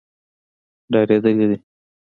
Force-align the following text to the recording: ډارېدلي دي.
ډارېدلي 0.91 1.33
دي. 1.49 1.57